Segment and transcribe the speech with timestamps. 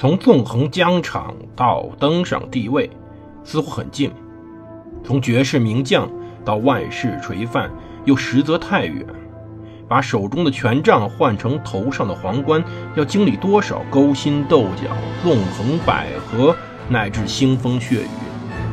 [0.00, 2.88] 从纵横疆场到登上帝位，
[3.44, 4.08] 似乎很近；
[5.04, 6.10] 从绝世名将
[6.42, 7.70] 到万世垂范，
[8.06, 9.04] 又实则太远。
[9.86, 12.64] 把手中的权杖换成头上的皇冠，
[12.96, 14.88] 要经历多少勾心斗角、
[15.22, 16.56] 纵横捭阖，
[16.88, 18.08] 乃至腥风血雨？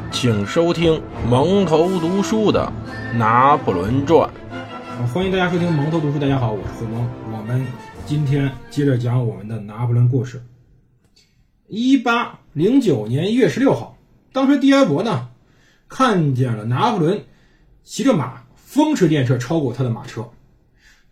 [0.09, 2.71] 请收听蒙头读书的
[3.17, 4.29] 《拿破仑传》。
[5.13, 6.17] 欢迎大家收听蒙头读书。
[6.17, 7.05] 大家好，我是胡蒙。
[7.37, 7.67] 我们
[8.05, 10.41] 今天接着讲我们的拿破仑故事。
[11.67, 13.97] 一八零九年一月十六号，
[14.31, 15.29] 当时迪埃博呢
[15.89, 17.25] 看见了拿破仑
[17.83, 20.29] 骑着马风驰电掣超过他的马车。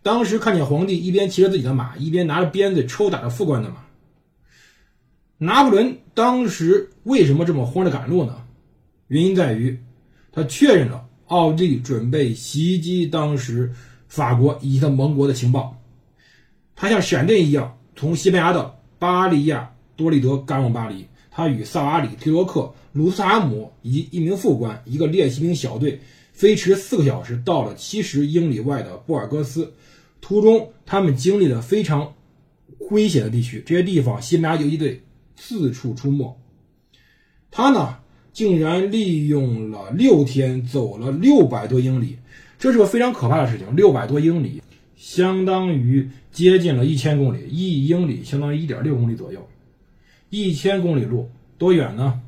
[0.02, 3.76] 当时看见皇帝一边骑着自己的马，一边拿着鞭子抽打着副官的马。
[5.36, 8.42] 拿破仑当时为什么这么慌着赶路呢？
[9.08, 9.78] 原因在于
[10.32, 13.74] 他确认了奥地利准备袭击当时
[14.08, 15.76] 法国以及他盟国的情报。
[16.74, 21.06] 他像闪电一样从西班牙的巴利亚多利德赶往巴黎。
[21.30, 26.00] 他与萨瓦里、提罗克、鲁斯塔姆以及一名副官、一个猎骑兵小队
[26.32, 29.74] 飞驰四个小时，到了七十英里外的布尔戈斯。
[30.22, 32.14] 途中，他们经历了非常
[32.90, 35.02] 危险的地区，这些地方西班牙游击队
[35.36, 36.34] 四处出没。
[37.50, 37.98] 他呢，
[38.32, 42.16] 竟然利用了六天走了六百多英里，
[42.58, 43.76] 这是个非常可怕的事情。
[43.76, 44.62] 六百多英里，
[44.96, 49.45] 相当于接近了一千公里，一英里相当于一点六公里左右。
[50.30, 52.20] 一千公里路多远呢？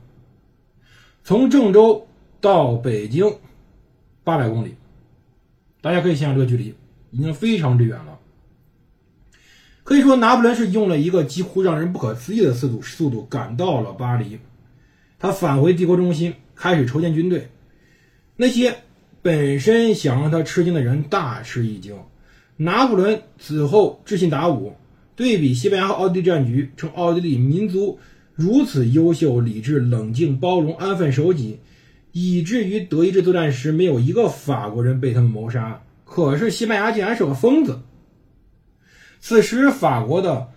[1.24, 2.06] 从郑州
[2.40, 3.38] 到北京
[4.24, 4.74] 八百公里，
[5.80, 6.74] 大家可以想想这个距离。
[7.10, 8.18] 已经非常之远了，
[9.82, 14.38] 可以说拿破仑是用了一个几乎让人不可思议的速度速度赶到了巴黎。
[15.18, 17.48] 他返回帝国中心，开始筹建军队。
[18.36, 18.76] 那些
[19.22, 21.98] 本身想让他吃惊的人大吃一惊。
[22.58, 24.76] 拿破仑此后自信达五，
[25.18, 27.98] 对比西班牙和奥地利战局，称奥地利民族
[28.36, 31.58] 如此优秀、理智、冷静、包容、安分守己，
[32.12, 35.82] 以至于德意志作战时没有一个法国人被他们谋杀。
[36.04, 37.80] 可是西班牙竟然是个疯子。
[39.18, 40.50] 此时，法国的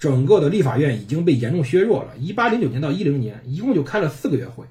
[0.00, 2.16] 整个的立法院已经被严重削弱了。
[2.18, 4.64] 一八零九年到一零年，一共就开了四个月会。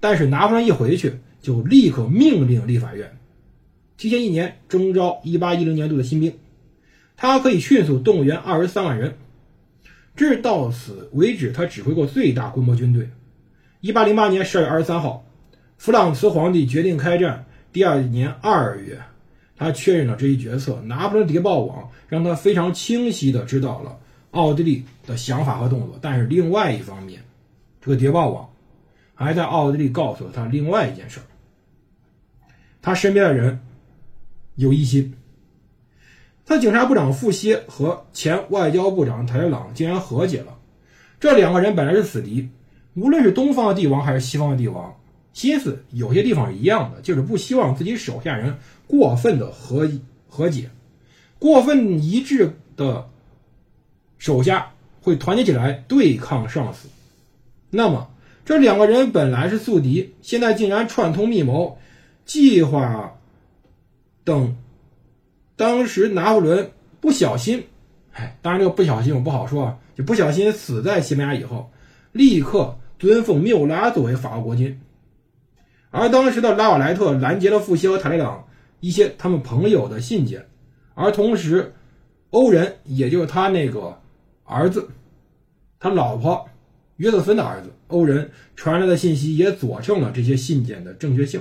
[0.00, 3.18] 但是拿破仑一回去，就立刻命令立法院
[3.98, 6.32] 提前一年征召一八一零年度的新兵，
[7.22, 9.16] 他可以迅速动员二十三万人。
[10.16, 13.08] 至到此为止，他指挥过最大规模军队。
[13.80, 15.24] 一八零八年十二月二十三号，
[15.78, 17.44] 弗朗茨皇帝决定开战。
[17.72, 19.00] 第二年二月。
[19.56, 23.96] 他确认了这一决策，拿破仑谍报网让他非常清晰地知道了
[24.32, 25.96] 奥地利的想法和动作。
[26.02, 27.22] 但是另外一方面，
[27.80, 28.50] 这个谍报网
[29.14, 31.20] 还在奥地利告诉了他另外一件事：
[32.80, 33.60] 他身边的人
[34.56, 35.14] 有疑心。
[36.44, 40.58] 他警察部长傅歇和前外交部长台朗竟然和解了。
[41.20, 42.48] 这两个人本来是死敌，
[42.94, 44.94] 无论是东方的帝王还是西方的帝王，
[45.32, 48.58] 心思有些地方是一样的，就是不希望自己手下人。
[48.88, 49.90] 过分的和
[50.28, 50.68] 和解，
[51.38, 53.08] 过分一致的
[54.18, 56.88] 手下会团结起来对抗上司。
[57.70, 58.10] 那么
[58.44, 61.78] 这两个人本来是宿敌，现在竟然串通密谋，
[62.26, 63.14] 计划
[64.24, 64.56] 等
[65.62, 67.62] 当时拿破仑不小心，
[68.14, 71.70] 哎，当然这个不小心我不好说啊，就不小心死在西班牙以后，
[72.10, 74.80] 立刻尊奉缪拉作为法国国君，
[75.92, 78.44] 而当时的拉瓦莱特拦截了富歇和塔列朗。
[78.80, 80.44] 一些他们朋友的信件，
[80.94, 81.72] 而同时，
[82.30, 83.96] 欧仁，也就是他那个
[84.42, 84.88] 儿子，
[85.78, 86.48] 他老婆
[86.96, 91.40] 约瑟芬的儿子欧仁传来的信息也佐证了这些信件的正确性。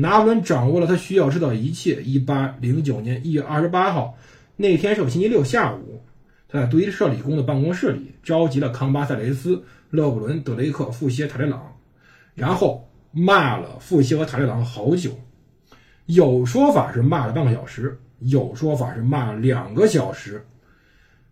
[0.00, 2.02] 拿破仑掌握了他需要知道一切。
[2.02, 4.16] 一八零九年一月二十八号，
[4.56, 6.02] 那天是个星期六下午，
[6.48, 11.76] 他在杜伊舍理工的办公室里召集了康巴塞雷斯、勒布伦、德雷克、富歇、塔列朗，
[12.34, 15.10] 然后骂了富歇和塔列朗好久。
[16.06, 20.44] 有说法是骂了半个小时，有说法是骂了两个小时，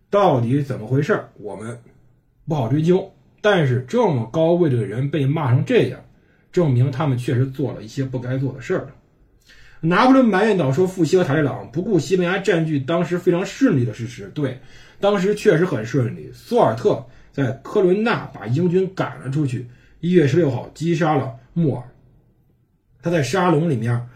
[0.09, 1.79] 到底怎么回事我们
[2.47, 3.11] 不好追究。
[3.41, 5.99] 但是这么高位的人被骂成这样，
[6.51, 8.87] 证明他们确实做了一些不该做的事儿。
[9.81, 14.59] 拿破仑埋怨道：“说富西和塔列朗不顾西班牙占据当时非常顺利的事实，对，
[14.99, 16.29] 当时确实很顺利。
[16.33, 19.67] 苏尔特在科伦纳把英军赶了出去，
[19.99, 21.83] 一月十六号击杀了穆尔，
[23.01, 24.07] 他在沙龙里面。”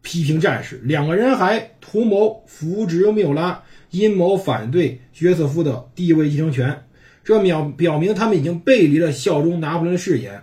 [0.00, 6.84] 批评战士，两个人还图谋扶植缪拉，阴谋反对约瑟夫的地位继承权。
[7.24, 10.40] 这表表明他们已经背离了效忠拿破仑的誓言。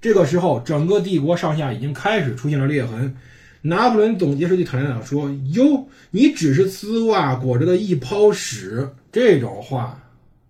[0.00, 3.16] 这个时候，整个帝国上下已经开始出现了裂痕。
[3.62, 10.00] 拿破仑总结时对塔列朗说：“哟，你只是丝袜裹着的一泡屎。”这种话，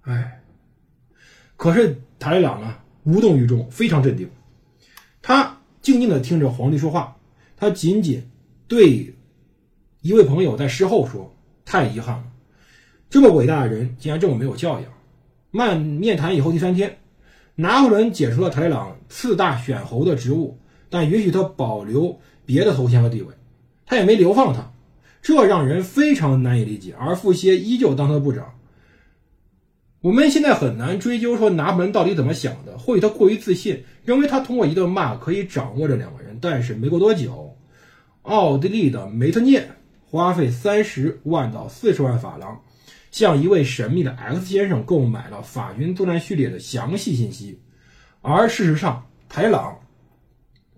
[0.02, 0.42] 哎，
[1.56, 4.28] 可是塔利朗呢，无动于衷，非常镇定。
[5.22, 7.16] 他静静地听着皇帝说话，
[7.56, 8.22] 他仅仅
[8.68, 9.14] 对
[10.02, 11.34] 一位朋友在事后说
[11.64, 12.24] ：“太遗憾了，
[13.08, 14.92] 这么伟大的人竟然这么没有教养。”
[15.52, 16.98] 面面谈以后第三天，
[17.56, 20.58] 拿破仑解除了塔里朗次大选侯的职务，
[20.90, 23.34] 但允许他保留别的头衔和地位，
[23.86, 24.70] 他也没流放他，
[25.22, 26.94] 这让人非常难以理解。
[26.98, 28.52] 而富歇依旧当他的部长。
[30.02, 36.38] 我们现在很难追究说拿破仑到底怎么想的，或许他过于自信，认为他通过一顿骂可以掌握这两个人。
[36.40, 37.56] 但是没过多久，
[38.22, 39.68] 奥地利的梅特涅
[40.04, 42.60] 花费三十万到四十万法郎，
[43.16, 47.58] 向一位神秘的 X 先生购买了法军作战序列的详细信息，
[48.20, 49.78] 而事实上，台朗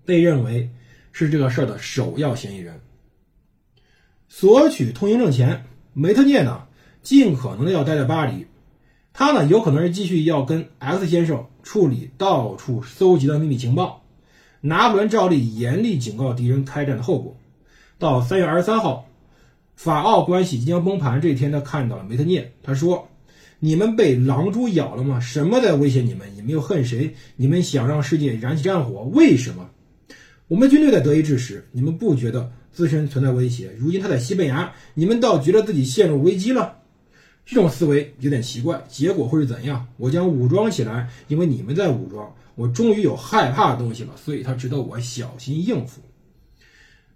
[0.05, 0.69] 被认为
[1.11, 2.79] 是这个事儿的首要嫌疑人。
[4.29, 6.65] 索取通行证前，梅特涅呢
[7.01, 8.47] 尽可能的要待在巴黎。
[9.11, 14.05] 他呢，有可能是继续要跟 X 先生处理到处搜集的秘密情报。
[14.61, 17.35] 拿破仑照例严厉警告敌人开战的后果。
[17.97, 19.08] 到三月二十三号，
[19.81, 22.51] 法奥关系即将崩盘这一天，他看到了梅特涅。
[22.61, 23.07] 他说
[23.59, 25.21] ：“你们被狼蛛咬了吗？
[25.21, 26.27] 什么在威胁你们？
[26.35, 27.15] 你们又恨谁？
[27.37, 29.03] 你们想让世界燃起战火？
[29.13, 29.69] 为什么？
[30.49, 33.71] 我们军队在德意志时，你们不觉得自身存在威胁？
[33.77, 36.79] 如今他在西班牙，你们倒觉得自己陷入危机了？”
[37.47, 39.87] 这种思维有点奇怪，结果会是怎样？
[39.95, 42.35] 我将武装起来，因为你们在武装。
[42.55, 46.01] 我终于有害怕的东西了，所以他值得我小心应付。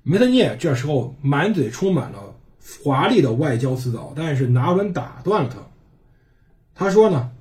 [0.01, 2.33] 梅特涅这时候满嘴充满了
[2.83, 5.57] 华丽的外交辞藻，但是拿破仑打断了他。
[6.75, 7.31] 他说呢：“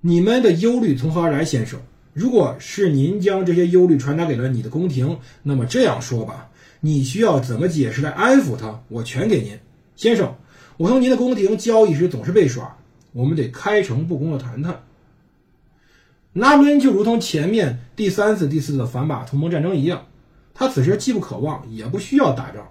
[0.00, 1.80] 你们的忧虑从何而来，先生？
[2.12, 6.50] 如果是您将这些忧虑传达给了你的宫廷，那么这样说吧，
[6.80, 8.82] 你需要怎么解释来安抚他？
[8.88, 9.58] 我全给您，
[9.96, 10.34] 先生。”
[10.78, 12.78] 我从您的宫廷交易时总是被耍，
[13.12, 14.84] 我们得开诚布公的谈谈。
[16.34, 20.06] 拿破仑就如同前面第三次、第四次反法同盟战争一样，
[20.54, 22.68] 他此时既不渴望，也不需要打仗，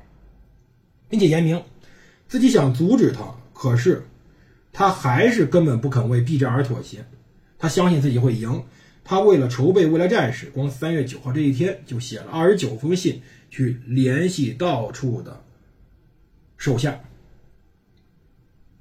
[1.09, 1.63] 并且言明
[2.27, 3.35] 自己想阻止他。
[3.53, 4.05] 可是
[4.71, 7.05] 他还是根本不肯为避战而妥协。
[7.57, 8.63] 他相信自己会赢。
[9.03, 15.41] 他为了筹备未来战事，光三月九号这一天就写了二十九封信，去联系到处的
[16.57, 16.99] 手下。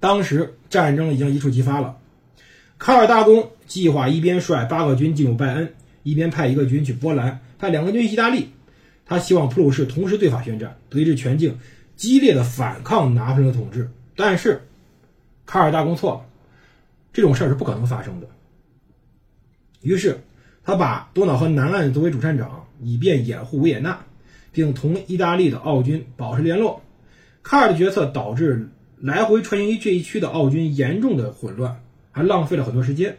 [0.00, 1.98] 当时战争已经一触即发了，
[2.76, 8.50] 卡尔大公计划一边率八个军进入拜恩，一边派一个军去波兰，派两个军去意大利。
[9.04, 11.56] 他希望普鲁士同时对法宣战，德意志全境
[11.96, 13.90] 激烈的反抗拿破仑的统治。
[14.14, 14.62] 但是
[15.44, 16.26] 卡尔大公错了，
[17.12, 18.28] 这种事儿是不可能发生的。
[19.80, 20.20] 于是
[20.62, 24.04] 他把多瑙河南岸作为主战场，以便掩护维也纳，
[24.52, 26.82] 并同意大利的奥军保持联络。
[27.42, 28.68] 卡尔的决策导致。
[28.98, 31.82] 来回穿行于这一区的奥军严重的混乱，
[32.12, 33.18] 还浪费了很多时间。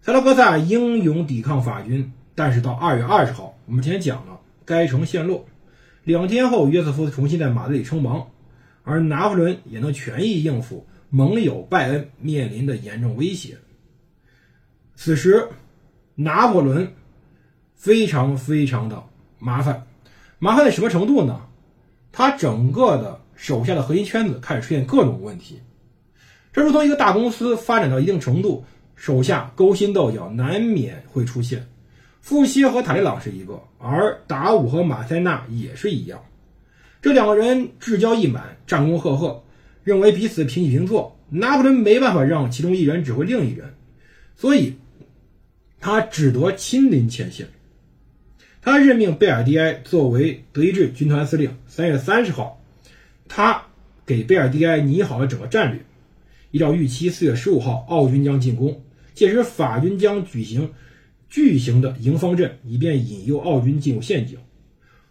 [0.00, 5.44] 萨拉戈萨英勇抵抗法军，但是到二月二十号，我们前讲了，该城陷落。
[6.04, 8.26] 两天后，约瑟夫重新在马德里称王，
[8.82, 13.56] 而拿破仑也能全力应付盟友拜恩面临的严重威胁。
[14.94, 15.48] 此时，
[16.14, 16.92] 拿破仑
[17.74, 19.02] 非常非常的
[19.38, 19.86] 麻烦，
[20.38, 21.40] 麻烦在什么程度呢？
[22.12, 23.20] 他整个的。
[23.40, 25.58] 手下的核心圈子开始出现各种问题，
[26.52, 28.62] 这如同一个大公司发展到一定程度，
[28.96, 31.66] 手下勾心斗角难免会出现。
[32.20, 36.22] 富歇和塔利朗是一个，而达武和马塞纳也是一样。
[37.02, 39.42] 这两个人志交意满，战功赫赫，
[39.82, 41.16] 认为彼此平起平坐。
[41.30, 43.72] 拿破仑没办法让其中一人指挥另一人，
[44.36, 44.74] 所以
[45.78, 47.48] 他只得亲临前线。
[48.60, 51.56] 他任命贝尔蒂埃作为德意志军团司令。
[51.66, 52.60] 三月三十号。
[53.32, 53.62] 他
[54.04, 55.80] 给贝尔蒂埃拟好了整个战略，
[56.50, 58.82] 依照预期，四月十五号奥军将进攻，
[59.14, 60.68] 届时法军将举行
[61.30, 64.36] 巨型的迎方阵，以便引诱奥军进入陷阱。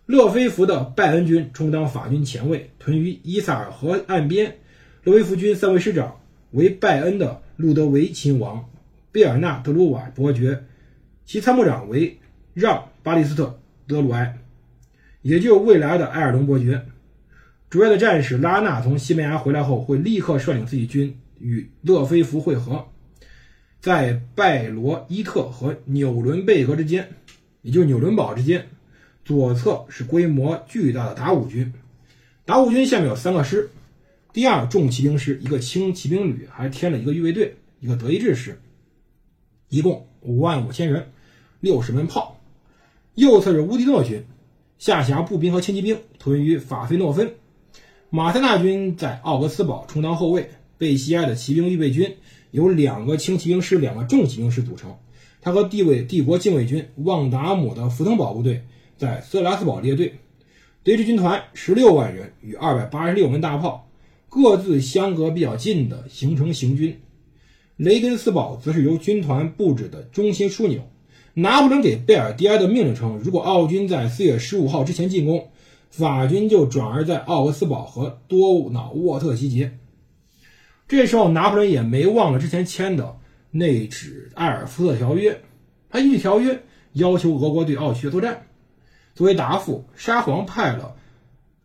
[0.06, 4.58] 勒菲弗的拜恩军充当法军前卫，屯于伊萨尔河岸边。
[5.04, 6.20] 勒菲弗军三位师长
[6.52, 8.70] 为拜恩的路德维亲王
[9.14, 10.66] 贝尔纳德鲁瓦伯爵，
[11.26, 12.20] 其参谋长为
[12.54, 14.38] 让巴利斯特德鲁埃，
[15.22, 16.86] 也就未来的埃尔隆伯爵。
[17.70, 22.88] 主要的战士拉纳从西班牙回来后，会立刻率领自己军与勒菲弗会合，
[23.82, 27.10] 在拜罗伊特和纽伦贝格之间，
[27.62, 28.68] 也就是纽伦堡之间，
[29.24, 31.72] 左侧是规模巨大的达武军。
[32.46, 33.70] 达武军下面有三个师，
[34.34, 38.60] 第二重骑兵师，一个轻骑兵旅，还添了一个预备队，一个德意志师，
[39.70, 41.12] 一共五万五千人，
[41.62, 42.38] 六十门炮。
[43.16, 44.26] 右侧是乌迪诺军，
[44.78, 47.34] 下辖步兵和轻骑兵，屯于法菲诺芬。
[48.10, 52.18] 马塞纳军在奥格斯堡充当后卫，被西埃的骑兵预备军
[52.52, 54.96] 由两个轻骑兵师、两个重骑兵师组成。
[55.42, 58.64] 他和帝卫帝国禁卫军旺达姆的福腾堡部队
[58.98, 60.16] 在色拉斯堡列队，
[60.84, 63.88] 对峙军团十六万人与二百八十六门大炮，
[64.28, 67.00] 各自相隔比较近的形成行军。
[67.78, 70.82] 雷根斯堡则是由军团布置的中心枢纽。
[71.36, 75.48] 拿破仑给贝尔蒂埃的命令称，如果奥军在四月十五号之前进攻，
[75.90, 79.72] 法军就转而在奥格斯堡和多瑙沃特集结。
[80.90, 83.20] 这时候，拿破仑也没忘了之前签的
[83.52, 85.40] 内指埃尔夫特条约，
[85.88, 88.48] 他依据条约要求俄国对奥区作战。
[89.14, 90.96] 作为答复，沙皇派了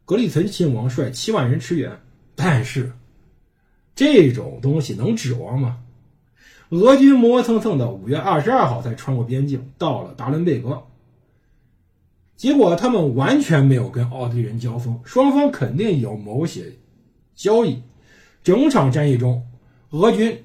[0.04, 2.00] 格里岑亲王率七万人驰援，
[2.34, 2.92] 但是
[3.94, 5.80] 这种东西能指望吗？
[6.68, 10.82] 俄军磨磨蹭蹭的五月二十二号才穿过边境，到了达伦贝格。
[12.36, 16.74] 结果他们完全没有跟奥地利人交锋，双方肯定有某些
[17.34, 17.80] 交易。
[18.44, 19.44] 整场战役中，
[19.90, 20.44] 俄军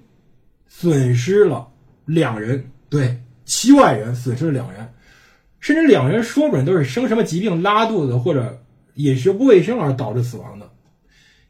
[0.67, 1.67] 损失了
[2.05, 4.91] 两人，对，七万人损失了两人，
[5.59, 8.63] 甚至两人说不准都是生什么疾病、拉肚子或者
[8.95, 10.71] 饮食不卫生而导致死亡的。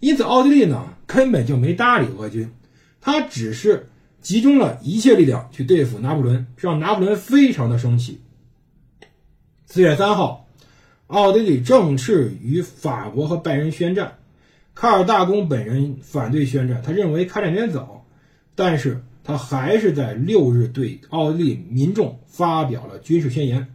[0.01, 2.51] 因此，奥地利呢根本就没搭理俄军，
[3.00, 3.88] 他只是。
[4.22, 8.20] 集中了一切力量去对付拿破仑，让拿破仑非常的生气。
[9.65, 10.46] 四月三号，
[11.08, 14.19] 奥地利正式与法国和拜仁宣战。
[14.76, 18.06] 卡尔大公本人反对宣战，他认为开战有点早，
[18.56, 23.68] 但是他还是在六日对奥地利民众发表了军事宣言。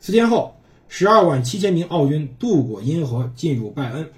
[0.00, 0.56] 四天后，
[0.88, 4.10] 十二万七千名奥军渡过银河，进入拜恩。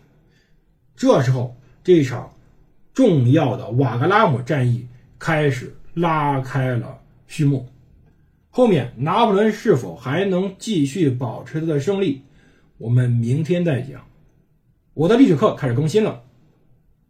[0.97, 2.35] 这时候，这场
[2.93, 4.87] 重要的瓦格拉姆战役。
[5.17, 7.67] 开始拉开了序幕，
[8.51, 12.21] 后面拿破仑是否还能继续保持他的胜利，
[12.77, 14.05] 我们明天再讲。
[14.95, 16.23] 我的历史课开始更新了，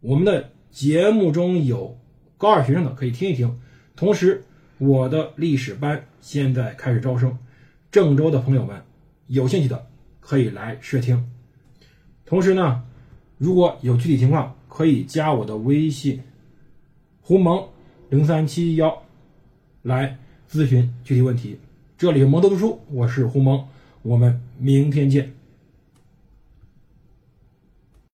[0.01, 1.99] 我们的节目中有
[2.35, 3.59] 高二学生的可以听一听。
[3.95, 4.43] 同时，
[4.79, 7.37] 我的历史班现在开始招生，
[7.91, 8.81] 郑州的朋友们
[9.27, 9.85] 有兴趣的
[10.19, 11.31] 可以来试听。
[12.25, 12.83] 同时呢，
[13.37, 16.19] 如果有具体情况，可以加我的微信，
[17.21, 17.67] 胡蒙。
[18.09, 19.01] 零三七幺，
[19.81, 20.17] 来
[20.49, 21.59] 咨询具体问题。
[21.97, 23.67] 这里是蒙头读书，我是胡蒙，
[24.03, 25.34] 我们明天见。